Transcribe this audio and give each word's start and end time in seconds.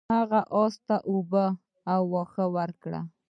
هغه 0.15 0.39
اس 0.61 0.73
ته 0.87 0.95
اوبه 1.09 1.45
او 1.93 2.01
واښه 2.13 2.45
ورکول. 2.55 2.95